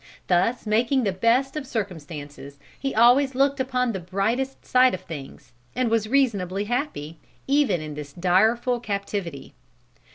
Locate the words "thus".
0.25-0.65